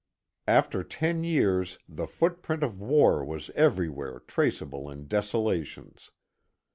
[0.47, 6.09] After ten years the footprint of war was everywhere traceable in desolations.